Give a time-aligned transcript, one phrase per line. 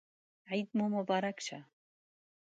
[0.51, 1.59] عید مو مبارک شه